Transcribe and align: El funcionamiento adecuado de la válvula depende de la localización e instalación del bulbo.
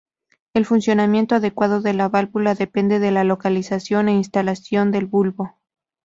El 0.55 0.65
funcionamiento 0.65 1.35
adecuado 1.35 1.79
de 1.79 1.93
la 1.93 2.09
válvula 2.09 2.55
depende 2.55 2.97
de 2.97 3.11
la 3.11 3.23
localización 3.23 4.09
e 4.09 4.13
instalación 4.13 4.89
del 4.91 5.05
bulbo. 5.05 5.59